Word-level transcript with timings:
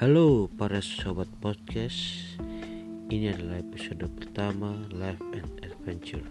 Halo 0.00 0.48
para 0.56 0.80
sobat 0.80 1.28
podcast 1.44 2.32
Ini 3.12 3.36
adalah 3.36 3.60
episode 3.60 4.08
pertama 4.16 4.72
Life 4.96 5.20
and 5.36 5.60
Adventure 5.60 6.24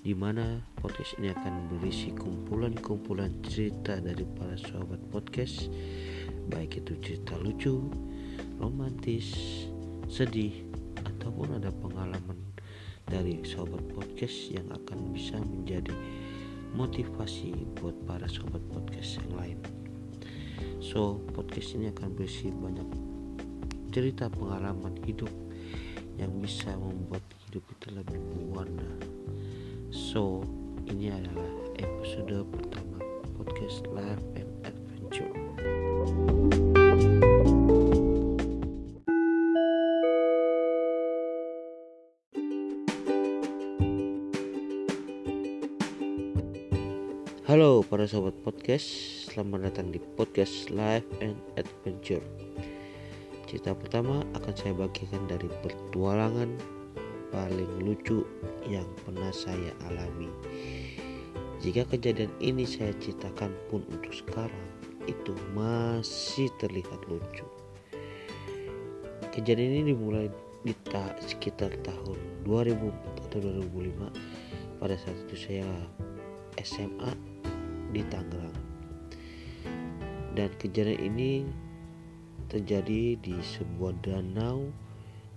Di 0.00 0.16
mana 0.16 0.64
podcast 0.80 1.12
ini 1.20 1.28
akan 1.28 1.76
berisi 1.76 2.16
kumpulan-kumpulan 2.16 3.36
cerita 3.44 4.00
dari 4.00 4.24
para 4.40 4.56
sobat 4.56 4.96
podcast. 5.12 5.68
Baik 6.48 6.80
itu 6.80 6.96
cerita 7.04 7.36
lucu, 7.36 7.84
romantis, 8.56 9.36
sedih 10.08 10.64
Ataupun 11.04 11.60
ada 11.60 11.68
pengalaman 11.68 12.40
dari 13.04 13.44
sobat 13.44 13.84
podcast 13.92 14.48
yang 14.48 14.72
akan 14.72 15.12
bisa 15.12 15.36
menjadi 15.36 15.92
motivasi 16.72 17.76
buat 17.76 17.92
para 18.08 18.24
sobat 18.24 18.64
podcast 18.72 19.20
yang 19.20 19.32
lain 19.36 19.83
So 20.84 21.16
podcast 21.32 21.80
ini 21.80 21.88
akan 21.96 22.12
berisi 22.12 22.52
banyak 22.52 22.84
cerita 23.88 24.28
pengalaman 24.28 25.00
hidup 25.08 25.32
yang 26.20 26.28
bisa 26.44 26.76
membuat 26.76 27.24
hidup 27.48 27.64
itu 27.72 27.88
lebih 27.88 28.20
berwarna. 28.20 28.84
So 29.88 30.44
ini 30.84 31.08
adalah 31.08 31.48
episode 31.80 32.36
pertama 32.52 33.00
podcast 33.32 33.88
Life 33.96 34.20
and 34.36 34.50
Adventure. 34.68 35.32
Halo 47.48 47.80
para 47.88 48.04
sobat 48.04 48.36
podcast, 48.44 49.23
selamat 49.34 49.66
datang 49.66 49.90
di 49.90 49.98
podcast 50.14 50.70
Life 50.70 51.02
and 51.18 51.34
Adventure. 51.58 52.22
Cerita 53.50 53.74
pertama 53.74 54.22
akan 54.38 54.54
saya 54.54 54.78
bagikan 54.78 55.26
dari 55.26 55.50
petualangan 55.58 56.54
paling 57.34 57.82
lucu 57.82 58.22
yang 58.70 58.86
pernah 59.02 59.34
saya 59.34 59.74
alami. 59.90 60.30
Jika 61.58 61.82
kejadian 61.90 62.30
ini 62.38 62.62
saya 62.62 62.94
ceritakan 63.02 63.50
pun 63.74 63.82
untuk 63.90 64.14
sekarang, 64.14 64.66
itu 65.10 65.34
masih 65.50 66.46
terlihat 66.62 67.02
lucu. 67.10 67.42
Kejadian 69.34 69.82
ini 69.82 69.98
dimulai 69.98 70.30
di 70.62 70.78
ta 70.94 71.10
sekitar 71.18 71.74
tahun 71.82 72.46
2000 72.46 72.70
atau 73.26 73.38
2005 73.42 74.78
pada 74.78 74.94
saat 74.94 75.18
itu 75.26 75.50
saya 75.50 75.66
SMA 76.62 77.10
di 77.90 78.06
Tangerang. 78.06 78.63
Dan 80.34 80.50
kejadian 80.58 80.98
ini 81.14 81.32
terjadi 82.50 83.14
di 83.22 83.38
sebuah 83.38 83.94
danau 84.02 84.66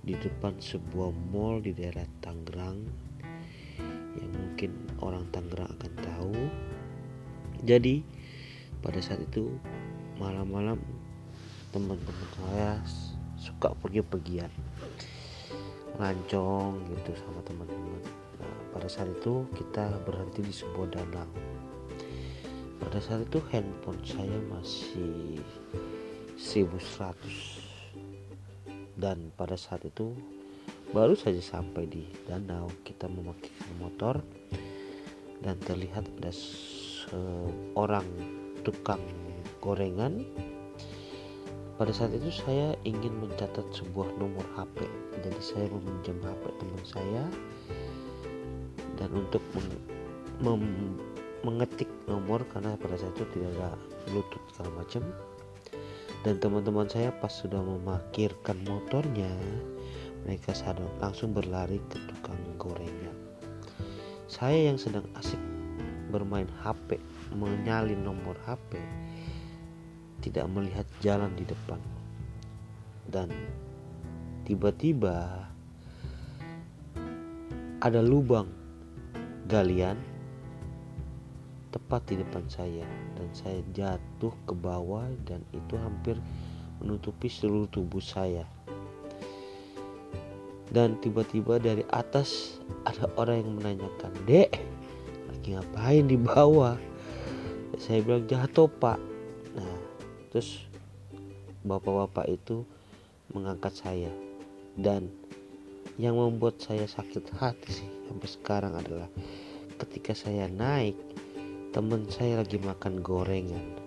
di 0.01 0.17
depan 0.17 0.57
sebuah 0.57 1.13
mall 1.29 1.61
di 1.61 1.69
daerah 1.69 2.01
Tangerang 2.17 2.81
yang 4.17 4.31
mungkin 4.33 4.73
orang 5.05 5.29
Tangerang 5.29 5.69
akan 5.77 5.93
tahu. 6.01 6.33
Jadi 7.61 8.01
pada 8.81 8.97
saat 8.97 9.21
itu 9.21 9.53
malam-malam 10.17 10.81
teman-teman 11.69 12.29
saya 12.33 12.81
suka 13.37 13.77
pergi-pergian 13.77 14.49
lancong 16.01 16.81
gitu 16.89 17.13
sama 17.21 17.45
teman-teman. 17.45 18.01
Nah, 18.41 18.57
pada 18.73 18.89
saat 18.89 19.13
itu 19.13 19.45
kita 19.53 19.93
berhenti 20.09 20.41
di 20.41 20.53
sebuah 20.53 20.89
danau 20.89 21.29
pada 22.97 23.13
saat 23.13 23.29
itu 23.29 23.37
handphone 23.53 24.01
saya 24.01 24.41
masih 24.49 25.37
1100 26.33 27.13
dan 28.97 29.30
pada 29.37 29.53
saat 29.53 29.85
itu 29.85 30.17
baru 30.97 31.13
saja 31.13 31.37
sampai 31.37 31.86
di 31.86 32.09
danau 32.25 32.65
kita 32.81 33.05
memakai 33.05 33.53
motor 33.77 34.17
dan 35.45 35.61
terlihat 35.61 36.09
ada 36.17 36.33
seorang 36.33 38.09
tukang 38.65 39.05
gorengan. 39.61 40.25
Pada 41.77 41.93
saat 41.93 42.17
itu 42.17 42.33
saya 42.33 42.73
ingin 42.81 43.13
mencatat 43.21 43.77
sebuah 43.77 44.09
nomor 44.17 44.41
HP 44.57 44.89
jadi 45.21 45.37
saya 45.37 45.69
meminjam 45.69 46.17
HP 46.25 46.49
teman 46.49 46.81
saya 46.81 47.30
dan 48.97 49.13
untuk 49.13 49.45
mem, 50.41 50.65
mengetik 51.45 51.89
nomor 52.09 52.42
karena 52.49 52.73
pada 52.80 52.98
saat 52.98 53.14
itu 53.17 53.25
tidak 53.37 53.52
ada 53.58 53.70
bluetooth 54.09 54.45
segala 54.53 54.71
macam. 54.81 55.03
Dan 56.25 56.42
teman-teman 56.42 56.89
saya 56.89 57.14
pas 57.14 57.30
sudah 57.30 57.61
memarkirkan 57.61 58.58
motornya 58.65 59.30
mereka 60.25 60.52
sadar 60.52 60.89
langsung 60.98 61.31
berlari 61.31 61.77
ke 61.87 62.02
tukang 62.09 62.39
gorengan. 62.58 63.15
Saya 64.27 64.73
yang 64.73 64.75
sedang 64.81 65.08
asik 65.15 65.39
bermain 66.11 66.49
HP 66.64 66.99
menyalin 67.36 68.02
nomor 68.02 68.36
HP 68.43 68.80
tidak 70.25 70.49
melihat 70.52 70.83
jalan 70.99 71.31
di 71.37 71.45
depan. 71.48 71.80
Dan 73.08 73.31
tiba-tiba 74.43 75.48
ada 77.80 78.02
lubang 78.02 78.49
galian 79.48 79.95
tepat 81.70 82.08
di 82.08 82.16
depan 82.20 82.44
saya 82.48 82.86
dan 83.16 83.28
saya 83.36 83.60
jatuh 83.76 84.33
ke 84.48 84.54
bawah 84.55 85.08
dan 85.28 85.44
itu 85.52 85.76
hampir 85.76 86.16
menutupi 86.80 87.28
seluruh 87.28 87.67
tubuh 87.70 88.02
saya. 88.02 88.45
Dan 90.67 91.00
tiba-tiba 91.00 91.64
dari 91.64 91.88
atas 91.95 92.60
ada 92.83 93.08
orang 93.16 93.39
yang 93.39 93.52
menanyakan, 93.55 94.11
"Dek, 94.28 94.52
lagi 95.32 95.55
ngapain 95.55 96.05
di 96.11 96.20
bawah?" 96.20 96.76
Saya 97.80 98.04
bilang, 98.04 98.28
"Jatuh, 98.28 98.67
Pak." 98.67 98.99
Nah, 99.55 99.80
terus 100.32 100.67
bapak-bapak 101.64 102.28
itu 102.28 102.67
mengangkat 103.32 103.76
saya 103.76 104.11
dan 104.80 105.11
yang 105.98 106.16
membuat 106.16 106.61
saya 106.61 106.86
sakit 106.86 107.34
hati 107.42 107.70
sih 107.73 107.89
sampai 108.08 108.30
sekarang 108.30 108.73
adalah 108.78 109.10
ketika 109.82 110.14
saya 110.14 110.45
naik 110.48 110.95
teman 111.77 112.10
saya 112.10 112.42
lagi 112.42 112.58
makan 112.58 113.05
gorengan. 113.05 113.77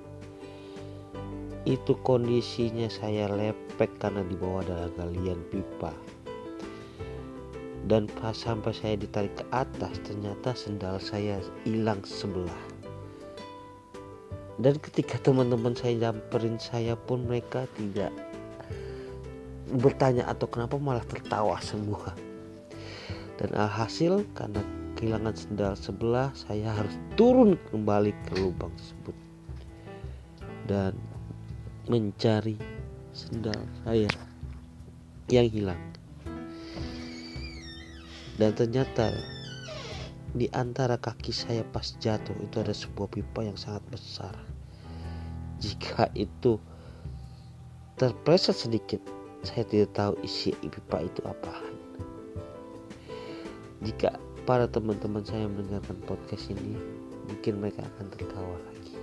Itu 1.67 1.99
kondisinya 2.06 2.87
saya 2.87 3.27
lepek 3.27 3.99
karena 3.99 4.23
di 4.23 4.39
bawah 4.39 4.62
ada 4.62 4.87
galian 4.95 5.43
pipa. 5.51 5.91
Dan 7.91 8.06
pas 8.23 8.39
sampai 8.39 8.71
saya 8.71 8.95
ditarik 8.95 9.34
ke 9.34 9.45
atas 9.50 9.99
ternyata 10.06 10.55
sendal 10.55 11.03
saya 11.03 11.43
hilang 11.67 11.99
sebelah. 12.06 12.62
Dan 14.62 14.79
ketika 14.79 15.19
teman-teman 15.19 15.75
saya 15.75 15.99
jamperin 15.99 16.62
saya 16.62 16.95
pun 16.95 17.27
mereka 17.27 17.67
tidak 17.75 18.15
bertanya 19.83 20.31
atau 20.31 20.47
kenapa 20.47 20.79
malah 20.79 21.03
tertawa 21.11 21.59
semua. 21.59 22.15
Dan 23.34 23.50
alhasil 23.50 24.23
karena 24.39 24.62
kehilangan 25.00 25.33
sendal 25.33 25.72
sebelah 25.72 26.28
saya 26.37 26.77
harus 26.77 26.93
turun 27.16 27.56
kembali 27.72 28.12
ke 28.28 28.37
lubang 28.37 28.69
tersebut 28.77 29.16
dan 30.69 30.93
mencari 31.88 32.61
sendal 33.16 33.56
saya 33.81 34.12
yang 35.33 35.49
hilang. 35.49 35.81
Dan 38.37 38.53
ternyata 38.53 39.09
di 40.37 40.52
antara 40.52 41.00
kaki 41.00 41.32
saya 41.32 41.64
pas 41.64 41.97
jatuh 41.97 42.37
itu 42.44 42.61
ada 42.61 42.76
sebuah 42.76 43.08
pipa 43.08 43.49
yang 43.49 43.56
sangat 43.56 43.82
besar. 43.88 44.37
Jika 45.64 46.12
itu 46.12 46.61
terpreset 47.97 48.56
sedikit 48.56 49.00
saya 49.49 49.64
tidak 49.64 49.97
tahu 49.97 50.12
isi 50.20 50.52
pipa 50.61 51.00
itu 51.05 51.20
apa 51.25 51.81
jika 53.81 54.12
para 54.50 54.67
teman-teman 54.67 55.23
saya 55.23 55.47
mendengarkan 55.47 55.94
podcast 56.11 56.50
ini 56.50 56.75
mungkin 57.31 57.62
mereka 57.62 57.87
akan 57.87 58.11
tertawa 58.11 58.58
lagi. 58.67 58.99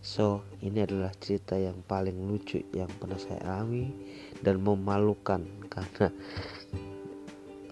So 0.00 0.40
ini 0.64 0.80
adalah 0.80 1.12
cerita 1.20 1.60
yang 1.60 1.84
paling 1.84 2.24
lucu 2.24 2.64
yang 2.72 2.88
pernah 2.96 3.20
saya 3.20 3.44
alami 3.44 3.92
dan 4.40 4.64
memalukan 4.64 5.44
karena 5.68 6.08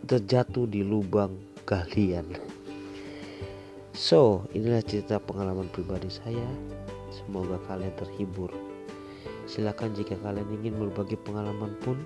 terjatuh 0.04 0.68
di 0.68 0.84
lubang 0.84 1.40
galian 1.64 2.28
so 3.96 4.44
inilah 4.52 4.84
cerita 4.84 5.16
pengalaman 5.24 5.72
pribadi 5.72 6.12
saya. 6.12 6.44
Semoga 7.16 7.56
kalian 7.64 7.96
terhibur. 7.96 8.52
Silakan 9.48 9.96
jika 9.96 10.20
kalian 10.20 10.52
ingin 10.60 10.76
berbagi 10.76 11.16
pengalaman 11.16 11.72
pun 11.80 11.96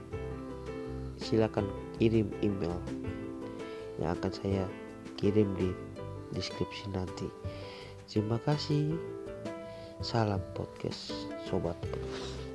silakan 1.18 1.66
kirim 1.98 2.30
email 2.46 2.78
yang 4.00 4.16
akan 4.16 4.32
saya 4.32 4.64
kirim 5.16 5.52
di 5.56 5.72
deskripsi 6.36 6.92
nanti. 6.92 7.28
Terima 8.06 8.38
kasih. 8.44 8.94
Salam 10.04 10.44
podcast 10.52 11.14
sobat 11.48 11.76
podcast. 11.80 12.45